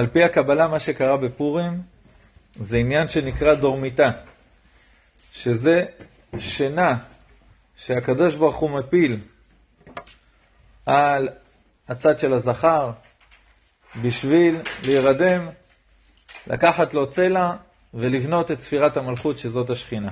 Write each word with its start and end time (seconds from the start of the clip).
על 0.00 0.06
פי 0.06 0.24
הקבלה, 0.24 0.68
מה 0.68 0.78
שקרה 0.78 1.16
בפורים 1.16 1.80
זה 2.54 2.76
עניין 2.76 3.08
שנקרא 3.08 3.54
דורמיתה, 3.54 4.10
שזה 5.32 5.84
שינה 6.38 6.96
שהקדוש 7.76 8.34
ברוך 8.34 8.56
הוא 8.56 8.70
מפיל 8.70 9.20
על 10.86 11.28
הצד 11.88 12.18
של 12.18 12.32
הזכר 12.32 12.90
בשביל 14.02 14.60
להירדם, 14.86 15.48
לקחת 16.46 16.94
לו 16.94 17.10
צלע 17.10 17.52
ולבנות 17.94 18.50
את 18.50 18.60
ספירת 18.60 18.96
המלכות 18.96 19.38
שזאת 19.38 19.70
השכינה. 19.70 20.10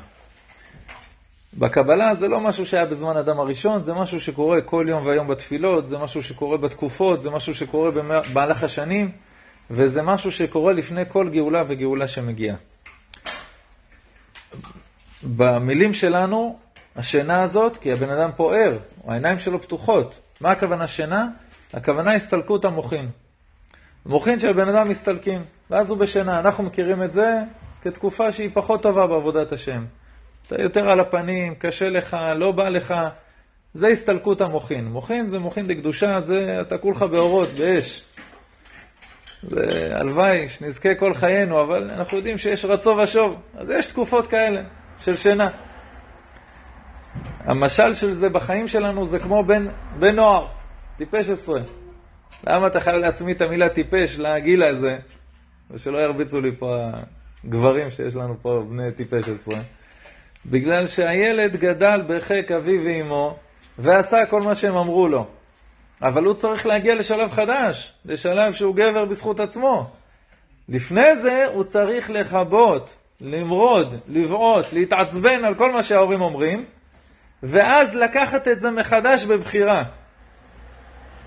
בקבלה 1.55 2.15
זה 2.15 2.29
לא 2.29 2.41
משהו 2.41 2.67
שהיה 2.67 2.87
בזמן 2.87 3.17
אדם 3.17 3.41
הראשון, 3.41 3.83
זה 3.83 3.95
משהו 3.95 4.21
שקורה 4.21 4.61
כל 4.61 4.87
יום 4.89 5.07
והיום 5.07 5.29
בתפילות, 5.29 5.89
זה 5.89 5.99
משהו 5.99 6.23
שקורה 6.23 6.57
בתקופות, 6.57 7.23
זה 7.23 7.31
משהו 7.31 7.55
שקורה 7.55 7.91
במהלך 7.91 8.63
השנים, 8.63 9.28
וזה 9.71 10.03
משהו 10.03 10.33
שקורה 10.33 10.73
לפני 10.73 11.03
כל 11.09 11.29
גאולה 11.29 11.63
וגאולה 11.69 12.09
שמגיעה. 12.09 12.57
במילים 15.23 15.95
שלנו, 15.95 16.59
השינה 16.97 17.43
הזאת, 17.43 17.77
כי 17.77 17.93
הבן 17.93 18.11
אדם 18.11 18.31
פה 18.37 18.57
ער, 18.57 18.79
העיניים 19.07 19.39
שלו 19.39 19.63
פתוחות. 19.63 20.15
מה 20.41 20.51
הכוונה 20.51 20.87
שינה? 20.87 21.29
הכוונה 21.73 22.13
הסתלקות 22.13 22.65
המוחין. 22.65 23.09
מוחין 24.07 24.39
של 24.39 24.53
בן 24.53 24.69
אדם 24.69 24.89
מסתלקים, 24.89 25.43
ואז 25.71 25.91
הוא 25.91 25.99
בשינה. 25.99 26.41
אנחנו 26.41 26.65
מכירים 26.65 27.03
את 27.03 27.13
זה 27.13 27.27
כתקופה 27.83 28.33
שהיא 28.33 28.51
פחות 28.55 28.83
טובה 28.83 29.07
בעבודת 29.07 29.53
השם. 29.53 29.85
אתה 30.47 30.63
יותר 30.63 30.91
על 30.91 31.01
הפנים, 31.01 31.55
קשה 31.55 31.91
לך, 31.91 32.17
לא 32.37 32.53
בא 32.53 32.69
לך. 32.69 32.95
זה 33.75 33.89
הסתלקות 33.89 34.41
המוחין. 34.41 34.85
מוחין 34.85 35.29
זה 35.29 35.39
מוחין 35.39 35.67
דקדושה, 35.67 36.21
זה 36.21 36.59
אתה 36.61 36.79
כולך 36.79 37.03
באורות, 37.03 37.49
באש. 37.59 38.05
הלוואי 39.91 40.49
שנזכה 40.49 40.95
כל 40.95 41.15
חיינו, 41.15 41.63
אבל 41.63 41.91
אנחנו 41.91 42.17
יודעים 42.17 42.39
שיש 42.39 42.65
רצו 42.65 42.91
ושוב. 42.91 43.37
אז 43.55 43.71
יש 43.71 43.87
תקופות 43.87 44.27
כאלה 44.27 44.61
של 45.01 45.17
שינה. 45.17 45.51
המשל 47.41 47.95
של 47.95 48.15
זה 48.15 48.29
בחיים 48.29 48.69
שלנו 48.69 49.07
זה 49.07 49.19
כמו 49.19 49.45
בן, 49.45 49.67
בן 49.99 50.17
נוער, 50.17 50.47
טיפש 50.97 51.31
עשרה. 51.31 51.61
למה 52.47 52.67
אתה 52.67 52.81
חייב 52.81 52.97
לעצמי 52.97 53.33
את 53.33 53.41
המילה 53.41 53.69
טיפש 53.69 54.19
לגיל 54.19 54.63
הזה? 54.63 54.97
ושלא 55.71 55.99
ירביצו 55.99 56.41
לי 56.41 56.57
פה 56.59 56.77
הגברים 57.45 57.91
שיש 57.91 58.15
לנו 58.15 58.37
פה 58.43 58.63
בני 58.71 58.93
טיפש 58.93 59.29
עשרה. 59.29 59.61
בגלל 60.47 60.87
שהילד 60.87 61.57
גדל 61.57 62.03
בחיק 62.09 62.53
אביו 62.53 62.81
ואמו 62.85 63.37
ועשה 63.79 64.27
כל 64.31 64.41
מה 64.41 64.55
שהם 64.55 64.77
אמרו 64.77 65.09
לו. 65.09 65.38
אבל 66.03 66.25
הוא 66.25 66.35
צריך 66.35 66.67
להגיע 66.67 66.95
לשלב 66.95 67.31
חדש, 67.31 67.93
לשלב 68.05 68.53
שהוא 68.53 68.75
גבר 68.75 69.05
בזכות 69.05 69.41
עצמו. 69.41 69.91
לפני 70.69 71.17
זה 71.17 71.45
הוא 71.55 71.65
צריך 71.65 72.11
לכבות, 72.11 72.97
למרוד, 73.21 73.95
לבעוט, 74.09 74.73
להתעצבן 74.73 75.45
על 75.45 75.55
כל 75.55 75.73
מה 75.73 75.83
שההורים 75.83 76.21
אומרים, 76.21 76.65
ואז 77.43 77.95
לקחת 77.95 78.49
את 78.49 78.61
זה 78.61 78.71
מחדש 78.71 79.25
בבחירה. 79.25 79.83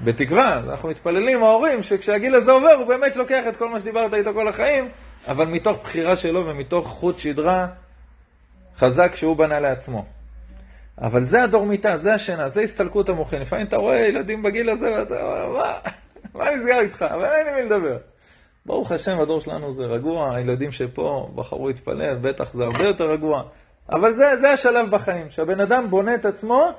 בתקווה, 0.03 0.59
אנחנו 0.59 0.89
מתפללים, 0.89 1.44
ההורים, 1.44 1.83
שכשהגיל 1.83 2.36
הזה 2.36 2.52
עובר, 2.52 2.73
הוא 2.73 2.88
באמת 2.88 3.16
לוקח 3.16 3.44
את 3.47 3.58
כל 3.58 3.69
מה 3.69 3.80
שדיברת 3.80 4.14
איתו 4.14 4.33
כל 4.33 4.47
החיים, 4.47 4.89
אבל 5.27 5.47
מתוך 5.47 5.77
בחירה 5.83 6.16
שלו 6.16 6.45
ומתוך 6.45 6.88
חוט 6.88 7.17
שדרה 7.17 7.67
חזק 8.77 9.16
שהוא 9.16 9.38
בנה 9.38 9.59
לעצמו. 9.59 10.05
אבל 11.02 11.24
זה 11.24 11.44
הדורמיתה, 11.44 11.98
זה 11.98 12.14
השינה, 12.14 12.50
זה 12.50 12.62
הסתלקות 12.62 13.10
המוחין. 13.10 13.42
לפעמים 13.42 13.68
אתה 13.68 13.78
רואה 13.78 14.00
ילדים 14.00 14.44
בגיל 14.44 14.70
הזה 14.70 14.92
ואתה 14.92 15.24
אומר, 15.24 15.50
מה, 15.50 15.80
מה 16.34 16.56
נסגר 16.56 16.80
איתך? 16.80 17.02
אבל 17.02 17.26
אין 17.26 17.46
לי 17.46 17.62
מי 17.62 17.70
לדבר. 17.70 17.98
ברוך 18.66 18.92
השם, 18.92 19.20
הדור 19.20 19.42
שלנו 19.42 19.72
זה 19.72 19.84
רגוע, 19.84 20.36
הילדים 20.36 20.72
שפה 20.72 21.32
בחרו 21.36 21.68
להתפלל, 21.68 22.16
בטח 22.22 22.54
זה 22.54 22.64
הרבה 22.64 22.84
יותר 22.84 23.11
רגוע. 23.11 23.44
אבל 23.90 24.11
זה, 24.11 24.26
זה 24.42 24.50
השלב 24.52 24.92
בחיים, 24.92 25.30
שהבן 25.30 25.60
אדם 25.60 25.90
בונה 25.90 26.16
את 26.16 26.26
עצמו 26.26 26.70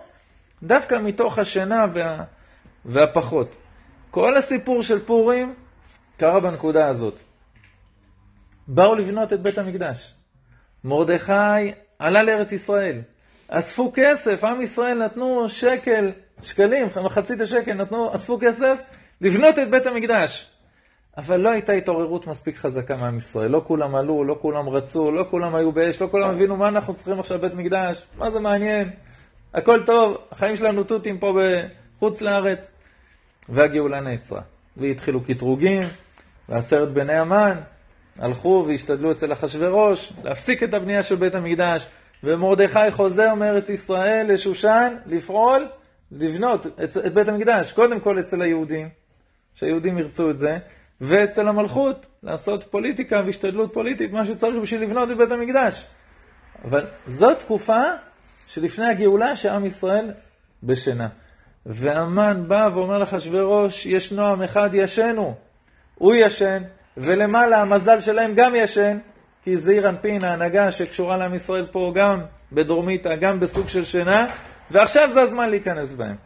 דווקא 0.62 0.98
מתוך 1.02 1.38
השינה 1.38 1.86
וה, 1.92 2.24
והפחות. 2.84 3.56
כל 4.10 4.36
הסיפור 4.36 4.82
של 4.82 4.98
פורים 4.98 5.54
קרה 6.16 6.40
בנקודה 6.40 6.88
הזאת. 6.88 7.14
באו 8.68 8.94
לבנות 8.94 9.32
את 9.32 9.42
בית 9.42 9.58
המקדש. 9.58 10.14
מרדכי 10.84 11.72
עלה 11.98 12.22
לארץ 12.22 12.52
ישראל. 12.52 13.00
אספו 13.54 13.92
כסף, 13.94 14.44
עם 14.44 14.60
ישראל 14.60 15.04
נתנו 15.04 15.48
שקל, 15.48 16.12
שקלים, 16.42 16.88
מחצית 17.04 17.40
השקל, 17.40 17.72
נתנו, 17.72 18.14
אספו 18.14 18.38
כסף 18.40 18.78
לבנות 19.20 19.58
את 19.58 19.70
בית 19.70 19.86
המקדש. 19.86 20.50
אבל 21.16 21.40
לא 21.40 21.48
הייתה 21.48 21.72
התעוררות 21.72 22.26
מספיק 22.26 22.56
חזקה 22.56 22.96
מעם 22.96 23.16
ישראל. 23.16 23.50
לא 23.50 23.62
כולם 23.66 23.94
עלו, 23.94 24.24
לא 24.24 24.38
כולם 24.42 24.68
רצו, 24.68 25.12
לא 25.12 25.24
כולם 25.30 25.54
היו 25.54 25.72
באש, 25.72 26.02
לא 26.02 26.08
כולם 26.10 26.30
הבינו 26.30 26.56
מה 26.56 26.68
אנחנו 26.68 26.94
צריכים 26.94 27.20
עכשיו 27.20 27.38
בית 27.38 27.54
מקדש, 27.54 28.06
מה 28.18 28.30
זה 28.30 28.40
מעניין, 28.40 28.90
הכל 29.54 29.82
טוב, 29.86 30.16
החיים 30.30 30.56
שלנו 30.56 30.84
תותים 30.84 31.18
פה 31.18 31.38
בחוץ 31.98 32.22
לארץ. 32.22 32.70
והגאולה 33.48 34.00
נעצרה. 34.00 34.40
והתחילו 34.76 35.24
קטרוגים, 35.24 35.80
ועשרת 36.48 36.92
בני 36.92 37.14
המן 37.14 37.60
הלכו 38.18 38.64
והשתדלו 38.68 39.12
אצל 39.12 39.32
אחשורוש 39.32 40.12
להפסיק 40.24 40.62
את 40.62 40.74
הבנייה 40.74 41.02
של 41.02 41.14
בית 41.14 41.34
המקדש, 41.34 41.86
ומרדכי 42.24 42.90
חוזר 42.90 43.34
מארץ 43.34 43.68
ישראל 43.68 44.32
לשושן 44.32 44.96
לפעול, 45.06 45.68
לבנות 46.12 46.66
את, 46.66 46.96
את 47.06 47.14
בית 47.14 47.28
המקדש, 47.28 47.72
קודם 47.72 48.00
כל 48.00 48.20
אצל 48.20 48.42
היהודים, 48.42 48.88
שהיהודים 49.54 49.98
ירצו 49.98 50.30
את 50.30 50.38
זה, 50.38 50.58
ואצל 51.00 51.48
המלכות, 51.48 52.06
לעשות 52.22 52.64
פוליטיקה 52.64 53.22
והשתדלות 53.26 53.72
פוליטית, 53.72 54.12
מה 54.12 54.24
שצריך 54.24 54.56
בשביל 54.62 54.82
לבנות 54.82 55.10
את 55.10 55.16
בית 55.16 55.30
המקדש. 55.30 55.86
אבל 56.64 56.86
זו 57.06 57.34
תקופה 57.34 57.82
שלפני 58.46 58.86
הגאולה 58.86 59.36
שעם 59.36 59.66
ישראל 59.66 60.12
בשינה. 60.62 61.08
והמן 61.66 62.44
בא 62.48 62.68
ואומר 62.74 62.98
לאחשוורוש, 62.98 63.86
יש 63.86 64.12
נועם 64.12 64.42
אחד 64.42 64.70
ישנו. 64.72 65.34
הוא 65.94 66.14
ישן, 66.14 66.62
ולמעלה 66.96 67.60
המזל 67.60 68.00
שלהם 68.00 68.34
גם 68.34 68.54
ישן, 68.54 68.98
כי 69.44 69.56
זעיר 69.56 69.88
אנפין, 69.88 70.24
ההנהגה 70.24 70.70
שקשורה 70.70 71.16
לעם 71.16 71.34
ישראל 71.34 71.66
פה 71.66 71.92
גם 71.94 72.20
בדורמיתא, 72.52 73.16
גם 73.16 73.40
בסוג 73.40 73.68
של 73.68 73.84
שינה, 73.84 74.26
ועכשיו 74.70 75.10
זה 75.10 75.20
הזמן 75.20 75.50
להיכנס 75.50 75.94
בהם. 75.94 76.16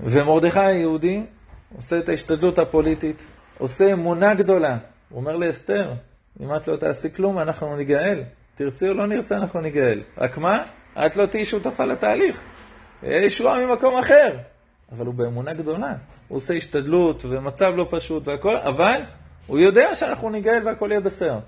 ומרדכי 0.00 0.60
היהודי 0.60 1.22
עושה 1.76 1.98
את 1.98 2.08
ההשתדלות 2.08 2.58
הפוליטית, 2.58 3.26
עושה 3.58 3.92
אמונה 3.92 4.34
גדולה. 4.34 4.78
הוא 5.08 5.20
אומר 5.20 5.36
לאסתר, 5.36 5.92
אם 6.40 6.56
את 6.56 6.68
לא 6.68 6.76
תעשי 6.76 7.14
כלום, 7.14 7.38
אנחנו 7.38 7.76
ניגאל. 7.76 8.22
תרצי 8.54 8.88
או 8.88 8.94
לא 8.94 9.06
נרצה, 9.06 9.36
אנחנו 9.36 9.60
ניגאל. 9.60 10.02
רק 10.18 10.38
מה? 10.38 10.62
את 11.06 11.16
לא 11.16 11.26
תהיי 11.26 11.44
שותפה 11.44 11.84
לתהליך. 11.84 12.40
ישועה 13.02 13.66
ממקום 13.66 13.98
אחר. 13.98 14.36
אבל 14.92 15.06
הוא 15.06 15.14
באמונה 15.14 15.54
גדולה. 15.54 15.92
הוא 16.28 16.36
עושה 16.36 16.54
השתדלות 16.54 17.24
ומצב 17.24 17.72
לא 17.76 17.86
פשוט 17.90 18.28
והכל, 18.28 18.56
אבל 18.56 19.02
הוא 19.46 19.58
יודע 19.58 19.94
שאנחנו 19.94 20.30
ניגאל 20.30 20.66
והכל 20.66 20.88
יהיה 20.90 21.00
בסדר. 21.00 21.38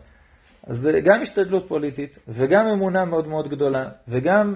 אז 0.66 0.78
זה 0.78 1.00
גם 1.04 1.22
השתדלות 1.22 1.68
פוליטית, 1.68 2.18
וגם 2.28 2.66
אמונה 2.66 3.04
מאוד 3.04 3.28
מאוד 3.28 3.48
גדולה, 3.48 3.88
וגם 4.08 4.54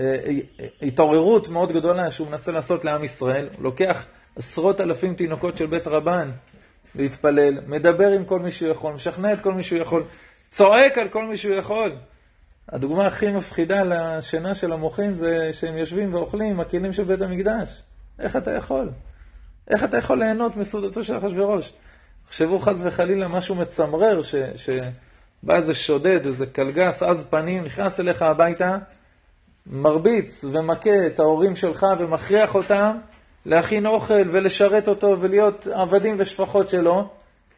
אה, 0.00 0.04
אה, 0.04 0.66
התעוררות 0.82 1.48
מאוד 1.48 1.72
גדולה 1.72 2.10
שהוא 2.10 2.28
מנסה 2.28 2.52
לעשות 2.52 2.84
לעם 2.84 3.04
ישראל. 3.04 3.48
הוא 3.56 3.64
לוקח 3.64 4.04
עשרות 4.36 4.80
אלפים 4.80 5.14
תינוקות 5.14 5.56
של 5.56 5.66
בית 5.66 5.86
רבן 5.86 6.30
להתפלל, 6.94 7.60
מדבר 7.66 8.08
עם 8.08 8.24
כל 8.24 8.38
מי 8.38 8.52
שהוא 8.52 8.70
יכול, 8.70 8.92
משכנע 8.92 9.32
את 9.32 9.40
כל 9.40 9.54
מי 9.54 9.62
שהוא 9.62 9.78
יכול, 9.78 10.04
צועק 10.50 10.98
על 10.98 11.08
כל 11.08 11.24
מי 11.24 11.36
שהוא 11.36 11.54
יכול. 11.54 11.92
הדוגמה 12.68 13.06
הכי 13.06 13.32
מפחידה 13.32 13.82
לשינה 13.84 14.54
של 14.54 14.72
המוחים 14.72 15.14
זה 15.14 15.48
שהם 15.52 15.78
יושבים 15.78 16.14
ואוכלים 16.14 16.50
עם 16.50 16.60
הכלים 16.60 16.92
של 16.92 17.04
בית 17.04 17.20
המקדש. 17.20 17.82
איך 18.18 18.36
אתה 18.36 18.50
יכול? 18.50 18.90
איך 19.70 19.84
אתה 19.84 19.98
יכול 19.98 20.18
ליהנות 20.18 20.56
מסעודתו 20.56 21.04
של 21.04 21.18
אחשוורוש? 21.18 21.72
תחשבו 22.32 22.58
חס 22.58 22.82
וחלילה 22.84 23.28
משהו 23.28 23.54
מצמרר, 23.54 24.22
ש, 24.22 24.34
שבא 24.56 25.56
איזה 25.56 25.74
שודד, 25.74 26.26
איזה 26.26 26.46
קלגס, 26.46 27.02
עז 27.02 27.30
פנים, 27.30 27.64
נכנס 27.64 28.00
אליך 28.00 28.22
הביתה, 28.22 28.76
מרביץ 29.66 30.44
ומכה 30.44 31.06
את 31.06 31.20
ההורים 31.20 31.56
שלך 31.56 31.86
ומכריח 31.98 32.54
אותם 32.54 32.96
להכין 33.46 33.86
אוכל 33.86 34.30
ולשרת 34.32 34.88
אותו 34.88 35.16
ולהיות 35.20 35.66
עבדים 35.66 36.16
ושפחות 36.18 36.70
שלו, 36.70 37.08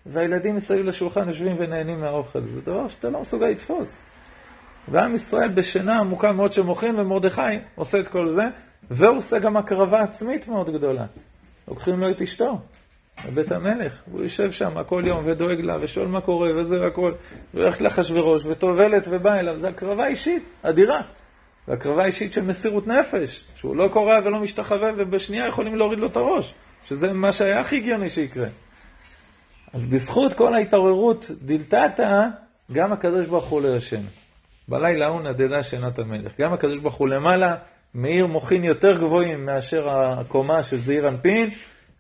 והילדים 0.07 0.57
מסביב 0.57 0.87
לשולחן 0.87 1.29
יושבים 1.29 1.57
ונהנים 1.59 2.01
מהאוכל. 2.01 2.41
זה 2.47 2.61
דבר 2.61 2.89
שאתה 2.89 3.11
לא 3.11 3.21
מסוגל 3.21 3.47
לתפוס. 3.47 4.05
ועם 4.89 5.15
ישראל 5.15 5.49
בשינה 5.49 5.99
עמוקה 5.99 6.33
מאוד 6.33 6.53
שמוחין, 6.53 7.01
ומרדכי 7.01 7.59
עושה 7.75 8.01
את 8.01 8.09
כל 8.09 8.29
זה, 8.29 8.45
והוא 8.91 9.17
עושה 9.17 9.39
גם 9.39 9.57
הקרבה 9.57 10.03
עצמית 10.03 10.49
מאוד 10.49 10.71
גדולה. 10.71 11.07
לוקחים 11.69 12.01
לו 12.01 12.11
את 12.11 12.23
אשתו, 12.23 12.59
בבית 13.27 13.53
המלך, 13.53 13.93
הוא 14.11 14.23
יושב 14.23 14.53
שם 14.53 14.83
כל 14.87 15.03
יום 15.07 15.23
ודואג 15.27 15.61
לה, 15.61 15.77
ושואל 15.81 16.07
מה 16.07 16.21
קורה, 16.21 16.51
וזה 16.57 16.81
והכל, 16.81 17.13
והולכת 17.55 17.81
לאחשוורוש, 17.81 18.47
וטובלת 18.47 19.07
ובאה 19.11 19.41
אליו, 19.41 19.61
זו 19.61 19.67
הקרבה 19.67 20.07
אישית, 20.07 20.43
אדירה. 20.63 21.01
והקרבה 21.69 22.05
אישית 22.05 22.33
של 22.33 22.43
מסירות 22.43 22.87
נפש, 22.87 23.45
שהוא 23.57 23.77
לא 23.77 23.89
קורע 23.89 24.17
ולא 24.25 24.41
משתחווה, 24.41 24.91
ובשנייה 24.97 25.47
יכולים 25.47 25.77
להוריד 25.77 25.99
לו 25.99 26.07
את 26.07 26.17
הראש. 26.17 26.55
שזה 26.89 27.13
מה 27.13 27.33
שהיה 27.33 27.61
הכי 27.61 27.77
הגיוני 27.77 28.11
שיקרה. 28.11 28.47
אז 29.73 29.87
בזכות 29.87 30.33
כל 30.33 30.55
ההתעוררות 30.55 31.31
דלתתא, 31.43 32.29
גם 32.73 32.93
הקדוש 32.93 33.27
ברוך 33.27 33.45
הוא 33.45 33.63
לא. 33.63 33.99
בלילה 34.69 35.07
ההוא 35.07 35.21
נדדה 35.21 35.63
שנת 35.63 35.99
המלך. 35.99 36.33
גם 36.41 36.53
הקדוש 36.53 36.79
ברוך 36.79 36.95
הוא 36.95 37.09
למעלה, 37.09 37.55
מאיר 37.95 38.27
מוחין 38.27 38.65
יותר 38.65 38.93
גבוהים 38.93 39.47
מאשר 39.47 39.89
הקומה 39.91 40.63
של 40.63 40.81
זעיר 40.81 41.09
אנפין, 41.09 41.51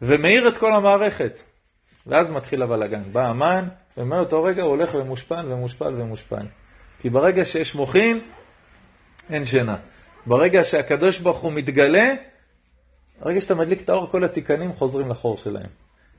ומאיר 0.02 0.48
את 0.48 0.58
כל 0.58 0.74
המערכת. 0.74 1.42
ואז 2.06 2.30
מתחיל 2.30 2.62
הבלאגן. 2.62 3.02
בא 3.12 3.26
המן, 3.26 3.68
ומאותו 3.96 4.42
רגע 4.42 4.62
הוא 4.62 4.70
הולך 4.70 4.94
ומושפל 4.94 5.52
ומושפל 5.52 5.94
ומושפל. 6.00 6.46
כי 7.00 7.10
ברגע 7.10 7.44
שיש 7.44 7.74
מוחין, 7.74 8.20
אין 9.30 9.44
שינה. 9.44 9.76
ברגע 10.26 10.64
שהקדוש 10.64 11.18
ברוך 11.18 11.38
הוא 11.38 11.52
מתגלה, 11.52 12.14
ברגע 13.20 13.40
שאתה 13.40 13.54
מדליק 13.54 13.80
את 13.80 13.88
האור, 13.88 14.10
כל 14.10 14.24
התיקנים 14.24 14.72
חוזרים 14.72 15.10
לחור 15.10 15.38
שלהם. 15.38 15.68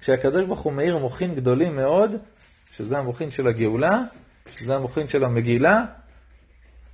כשהקדוש 0.02 0.46
ברוך 0.46 0.60
הוא 0.60 0.74
מאיר 0.74 0.98
מוחין 0.98 1.36
גדולים 1.36 1.76
מאוד, 1.76 2.16
שזה 2.72 2.98
המוחין 2.98 3.30
של 3.30 3.48
הגאולה, 3.48 4.02
שזה 4.56 4.76
המוחין 4.76 5.08
של 5.08 5.24
המגילה, 5.24 5.86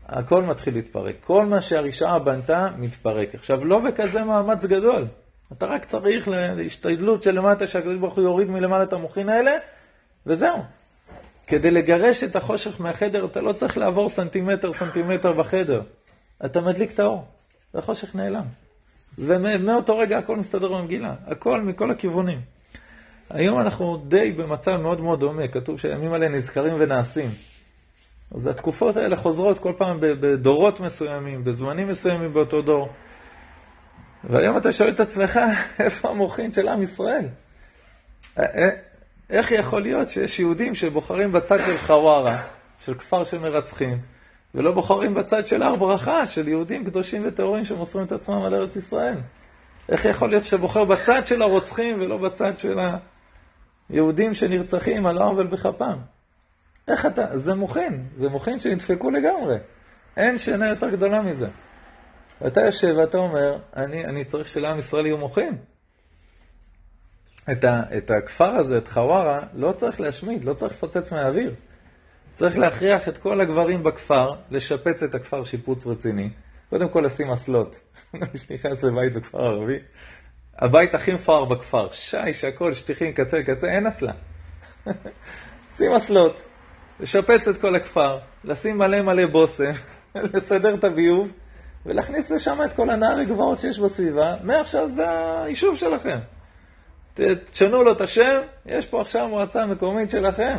הכל 0.06 0.44
מתחיל 0.44 0.74
להתפרק. 0.74 1.16
כל 1.24 1.45
מה 1.45 1.62
שהרשעה 1.62 2.19
בנתה, 2.19 2.68
מתפרק. 2.77 3.36
עכשיו, 3.36 3.66
לא 3.66 3.80
בכזה 3.80 4.24
מאמץ 4.24 4.66
גדול. 4.66 5.07
אתה 5.57 5.65
רק 5.65 5.86
צריך 5.86 6.27
להשתדלות 6.27 7.24
של 7.24 7.31
למטה, 7.31 7.68
שהקדוש 7.68 7.98
ברוך 7.98 8.15
הוא 8.15 8.24
יוריד 8.24 8.50
מלמעלה 8.50 8.83
את 8.83 8.94
המוחין 8.94 9.30
האלה, 9.30 9.51
וזהו. 10.25 10.57
כדי 11.48 11.71
לגרש 11.71 12.24
את 12.24 12.36
החושך 12.36 12.81
מהחדר, 12.81 13.25
אתה 13.25 13.42
לא 13.42 13.53
צריך 13.53 13.77
לעבור 13.77 14.09
סנטימטר, 14.09 14.74
סנטימטר 14.74 15.33
בחדר. 15.33 15.81
אתה 16.45 16.62
מדליק 16.62 16.94
את 16.94 17.00
האור, 17.00 17.25
והחושך 17.74 18.15
נעלם. 18.15 18.45
ומאותו 19.18 19.98
רגע 19.98 20.18
הכל 20.18 20.36
מסתדר 20.38 20.68
במגילה, 20.68 21.15
הכל 21.27 21.62
מכל 21.62 21.92
הכיוונים. 21.92 22.39
היום 23.30 23.59
אנחנו 23.59 23.98
די 24.07 24.31
במצב 24.31 24.77
מאוד 24.77 25.01
מאוד 25.01 25.19
דומה, 25.19 25.48
כתוב 25.48 25.80
שהימים 25.80 26.13
האלה 26.13 26.30
נזכרים 26.30 26.74
ונעשים. 26.80 27.30
אז 28.36 28.48
התקופות 28.48 28.98
האלה 28.98 29.15
חוזרות 29.15 29.59
כל 29.59 29.74
פעם 29.77 29.98
בדורות 30.00 30.80
מסוימים, 30.80 31.44
בזמנים 31.44 31.88
מסוימים 31.88 32.33
באותו 32.33 32.62
דור. 32.62 32.89
והיום 34.24 34.58
אתה 34.58 34.72
שואל 34.72 34.90
את 34.90 35.00
עצמך, 35.00 35.40
איפה 35.80 36.10
המוחין 36.10 36.52
של 36.52 36.68
עם 36.68 36.84
ישראל? 36.84 37.28
איך 39.30 39.52
יכול 39.52 39.82
להיות 39.82 40.10
שיש 40.10 40.40
יהודים 40.40 40.76
שבוחרים 40.76 41.32
בצד 41.32 41.58
של 41.60 41.78
חווארה, 41.78 42.44
של 42.86 42.94
כפר 42.94 43.24
של 43.24 43.40
מרצחים, 43.40 43.98
ולא 44.56 44.72
בוחרים 44.72 45.14
בצד 45.14 45.48
של 45.48 45.64
הר 45.64 45.76
ברכה, 45.76 46.26
של 46.26 46.48
יהודים 46.48 46.86
קדושים 46.86 47.22
וטהורים 47.26 47.66
שמוסרים 47.66 48.06
את 48.06 48.12
עצמם 48.12 48.42
על 48.42 48.54
ארץ 48.54 48.76
ישראל? 48.76 49.18
איך 49.90 50.06
יכול 50.06 50.30
להיות 50.30 50.46
שבוחר 50.46 50.86
בצד 50.86 51.28
של 51.28 51.42
הרוצחים 51.42 52.02
ולא 52.02 52.18
בצד 52.18 52.58
של 52.58 52.80
היהודים 53.90 54.34
שנרצחים 54.34 55.06
על 55.06 55.18
העוול 55.18 55.48
בכפם? 55.48 55.98
איך 56.88 57.06
אתה, 57.06 57.38
זה 57.38 57.54
מוחין, 57.54 58.06
זה 58.18 58.30
מוחין 58.30 58.60
שנדפקו 58.60 59.12
לגמרי. 59.12 59.58
אין 60.18 60.38
שינה 60.38 60.68
יותר 60.68 60.90
גדולה 60.90 61.22
מזה. 61.22 61.48
ואתה 62.42 62.62
יושב 62.62 62.96
ואתה 62.98 63.18
אומר, 63.18 63.58
אני, 63.76 64.06
אני 64.06 64.26
צריך 64.26 64.48
שלעם 64.48 64.80
ישראל 64.80 65.06
יהיו 65.06 65.18
מוחין. 65.18 65.58
את, 67.52 67.64
ה, 67.64 67.82
את 67.98 68.12
הכפר 68.12 68.50
הזה, 68.50 68.78
את 68.78 68.88
חווארה, 68.88 69.40
לא 69.54 69.72
צריך 69.72 70.02
להשמיד, 70.02 70.44
לא 70.44 70.54
צריך 70.54 70.74
לפוצץ 70.74 71.14
מהאוויר. 71.14 71.56
צריך 72.34 72.58
להכריח 72.58 73.08
את 73.08 73.18
כל 73.18 73.42
הגברים 73.42 73.84
בכפר 73.84 74.34
לשפץ 74.52 75.04
את 75.04 75.16
הכפר 75.16 75.44
שיפוץ 75.44 75.88
רציני. 75.88 76.30
קודם 76.70 76.90
כל 76.90 77.04
לשים 77.06 77.32
אסלות. 77.32 77.80
מי 78.14 78.38
שנכנס 78.38 78.84
לבית 78.84 79.14
בכפר 79.14 79.44
ערבי, 79.44 79.80
הבית 80.58 80.96
הכי 80.96 81.14
מפואר 81.14 81.46
בכפר, 81.46 81.92
שיש, 81.92 82.44
הכל, 82.44 82.74
שטיחים, 82.74 83.14
קצה 83.14 83.38
לקצה, 83.38 83.68
אין 83.68 83.88
אסלה. 83.88 84.14
שים 85.78 85.92
אסלות, 85.92 86.42
לשפץ 87.00 87.48
את 87.48 87.62
כל 87.62 87.76
הכפר, 87.76 88.20
לשים 88.44 88.78
מלא 88.78 89.02
מלא 89.02 89.26
בושם, 89.26 89.72
לסדר 90.34 90.76
את 90.76 90.84
הביוב, 90.84 91.32
ולהכניס 91.86 92.31
לשם 92.31 92.60
את 92.66 92.74
כל 92.74 92.89
הנערי 92.89 93.25
גבעות 93.25 93.60
שיש 93.60 93.80
בסביבה. 93.80 94.36
מעכשיו 94.44 94.92
זה 94.92 95.04
היישוב 95.44 95.78
שלכם. 95.78 96.19
תשנו 97.51 97.83
לו 97.83 97.92
את 97.92 98.01
השם, 98.01 98.42
יש 98.66 98.86
פה 98.86 99.01
עכשיו 99.01 99.28
מועצה 99.28 99.66
מקומית 99.66 100.10
שלכם. 100.10 100.57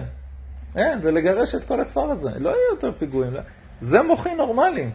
אין, 0.76 0.98
ולגרש 1.02 1.54
את 1.54 1.64
כל 1.64 1.80
הכפר 1.80 2.10
הזה. 2.10 2.30
לא 2.38 2.48
יהיו 2.48 2.74
יותר 2.74 2.92
פיגועים. 2.98 3.32
זה 3.80 4.02
מוחי 4.02 4.34
נורמלי. 4.34 4.90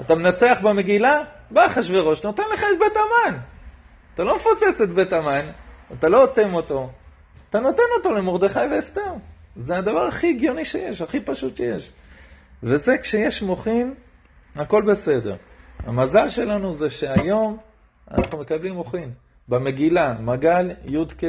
אתה 0.00 0.14
מנצח 0.14 0.58
במגילה, 0.62 1.22
בא 1.50 1.66
אחשוורוש, 1.66 2.24
נותן 2.24 2.42
לך 2.52 2.62
את 2.62 2.78
בית 2.78 2.96
המן. 2.96 3.38
אתה 4.14 4.24
לא 4.24 4.36
מפוצץ 4.36 4.80
את 4.80 4.88
בית 4.88 5.12
המן, 5.12 5.46
אתה 5.98 6.08
לא 6.08 6.22
אוטם 6.22 6.54
אותו, 6.54 6.90
אתה 7.50 7.60
נותן 7.60 7.82
אותו 7.96 8.12
למרדכי 8.12 8.60
ואסתר. 8.70 9.12
זה 9.56 9.76
הדבר 9.76 10.06
הכי 10.06 10.30
הגיוני 10.30 10.64
שיש, 10.64 11.02
הכי 11.02 11.20
פשוט 11.20 11.56
שיש. 11.56 11.92
וזה 12.62 12.98
כשיש 12.98 13.42
מוחין, 13.42 13.94
הכל 14.56 14.82
בסדר. 14.82 15.36
המזל 15.78 16.28
שלנו 16.28 16.74
זה 16.74 16.90
שהיום 16.90 17.58
אנחנו 18.10 18.38
מקבלים 18.38 18.74
מוחין. 18.74 19.10
במגילה, 19.48 20.14
מגל 20.20 20.70
י"ק. 20.84 21.22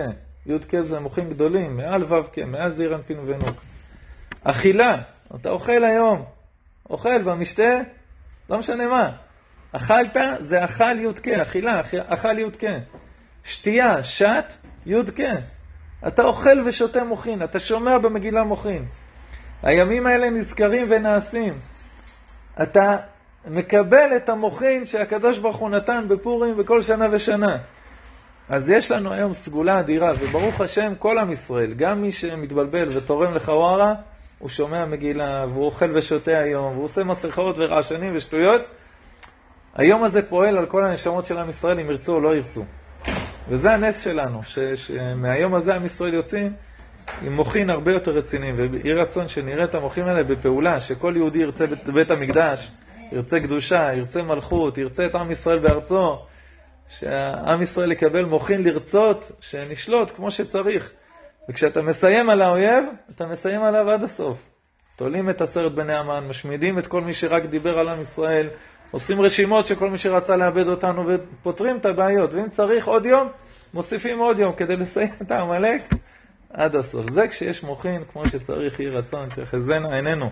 י"ק 0.46 0.80
זה 0.80 1.00
מוחים 1.00 1.30
גדולים, 1.30 1.78
מעל 1.78 2.14
ו"ק, 2.14 2.40
מעל 2.40 2.72
זעיר 2.72 2.96
אנפין 2.96 3.20
ונוק. 3.20 3.62
אכילה, 4.44 5.02
אתה 5.36 5.50
אוכל 5.50 5.84
היום, 5.84 6.26
אוכל 6.90 7.22
במשתה, 7.24 7.70
לא 8.50 8.58
משנה 8.58 8.88
מה. 8.88 9.12
אכלת, 9.72 10.18
זה 10.40 10.66
אכל 10.66 11.00
י"ק, 11.00 11.28
אכילה, 11.28 11.82
אכל 12.06 12.40
י"ק. 12.40 12.64
שתייה, 13.44 14.04
שת, 14.04 14.54
י"ק. 14.86 15.20
אתה 16.08 16.24
אוכל 16.24 16.64
ושותה 16.66 17.04
מוחין, 17.04 17.44
אתה 17.44 17.60
שומע 17.60 17.98
במגילה 17.98 18.44
מוחין. 18.44 18.86
הימים 19.64 20.08
האלה 20.08 20.30
נזכרים 20.30 20.88
ונעשים. 20.90 21.60
אתה 22.62 22.98
מקבל 23.48 24.16
את 24.16 24.30
המוחין 24.30 24.86
שהקדוש 24.86 25.38
ברוך 25.38 25.58
הוא 25.58 25.70
נתן 25.70 26.06
בפורים 26.08 26.58
בכל 26.58 26.82
שנה 26.82 27.08
ושנה. 27.12 27.58
אז 28.50 28.70
יש 28.70 28.92
לנו 28.92 29.14
היום 29.14 29.34
סגולה 29.34 29.80
אדירה, 29.80 30.12
וברוך 30.20 30.62
השם 30.62 30.94
כל 31.00 31.18
עם 31.18 31.32
ישראל, 31.32 31.74
גם 31.74 32.02
מי 32.02 32.12
שמתבלבל 32.12 32.98
ותורם 32.98 33.34
לחווארה, 33.34 33.94
הוא 34.40 34.50
שומע 34.50 34.86
מגילה, 34.86 35.46
והוא 35.54 35.66
אוכל 35.66 35.90
ושותה 35.94 36.38
היום, 36.38 36.74
והוא 36.74 36.84
עושה 36.84 37.04
מסכות 37.04 37.56
ורעשנים 37.58 38.12
ושטויות. 38.16 38.62
היום 39.76 40.04
הזה 40.04 40.22
פועל 40.22 40.58
על 40.58 40.66
כל 40.66 40.84
הנשמות 40.84 41.26
של 41.26 41.38
עם 41.38 41.50
ישראל, 41.50 41.80
אם 41.80 41.90
ירצו 41.90 42.14
או 42.14 42.22
לא 42.22 42.36
ירצו. 42.36 42.64
וזה 43.50 43.74
הנס 43.74 44.04
שלנו, 44.04 44.42
ש, 44.44 44.60
שמהיום 44.60 45.56
הזה 45.56 45.76
עם 45.76 45.86
ישראל 45.86 46.14
יוצאים 46.14 46.54
עם 47.22 47.34
מוחין 47.34 47.70
הרבה 47.70 47.92
יותר 47.92 48.12
רציניים, 48.12 48.56
ויהי 48.58 48.94
רצון 48.94 49.28
שנראה 49.28 49.64
את 49.64 49.76
המוחים 49.76 50.06
האלה 50.06 50.24
בפעולה, 50.24 50.80
שכל 50.80 51.14
יהודי 51.18 51.38
ירצה 51.38 51.68
בית, 51.68 51.90
בית 51.90 52.12
המקדש, 52.12 52.72
ירצה 53.12 53.40
קדושה, 53.40 53.92
ירצה 53.96 54.24
מלכות, 54.24 54.78
ירצה 54.78 55.06
את 55.06 55.16
עם 55.16 55.32
ישראל 55.32 55.60
בארצו, 55.60 56.20
שהעם 56.90 57.62
ישראל 57.62 57.92
יקבל 57.92 58.26
מוחין 58.26 58.64
לרצות, 58.64 59.32
שנשלוט 59.40 60.12
כמו 60.16 60.32
שצריך. 60.32 60.92
וכשאתה 61.50 61.82
מסיים 61.82 62.30
על 62.30 62.42
האויב, 62.42 62.84
אתה 63.16 63.26
מסיים 63.26 63.64
עליו 63.64 63.90
עד 63.90 64.04
הסוף. 64.04 64.38
תולים 64.96 65.30
את 65.30 65.42
עשרת 65.42 65.76
בני 65.76 65.94
המן, 65.94 66.28
משמידים 66.28 66.80
את 66.80 66.88
כל 66.88 67.02
מי 67.02 67.14
שרק 67.14 67.46
דיבר 67.46 67.80
על 67.80 67.88
עם 67.88 68.02
ישראל, 68.02 68.48
עושים 68.92 69.22
רשימות 69.22 69.66
של 69.66 69.76
כל 69.76 69.90
מי 69.90 69.98
שרצה 69.98 70.38
לאבד 70.38 70.68
אותנו 70.68 71.08
ופותרים 71.08 71.78
את 71.78 71.86
הבעיות. 71.86 72.34
ואם 72.34 72.50
צריך 72.50 72.88
עוד 72.88 73.06
יום, 73.06 73.28
מוסיפים 73.74 74.20
עוד 74.20 74.40
יום 74.40 74.54
כדי 74.54 74.76
לסיים 74.76 75.10
את 75.22 75.32
העמלק 75.32 75.82
עד 76.54 76.76
הסוף. 76.76 77.10
זה 77.10 77.28
כשיש 77.28 77.64
מוחין 77.64 78.04
כמו 78.14 78.26
שצריך, 78.26 78.80
יהי 78.80 78.90
רצון, 78.90 79.30
שחזינה 79.30 79.96
עינינו. 79.96 80.30